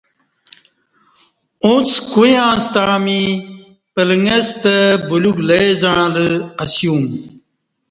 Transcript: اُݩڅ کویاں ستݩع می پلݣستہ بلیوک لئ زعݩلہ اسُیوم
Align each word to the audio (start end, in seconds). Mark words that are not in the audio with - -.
اُݩڅ 1.63 1.89
کویاں 2.11 2.51
ستݩع 2.65 2.97
می 3.05 3.21
پلݣستہ 3.93 4.75
بلیوک 5.07 5.37
لئ 5.47 5.65
زعݩلہ 5.81 6.25
اسُیوم 6.63 7.03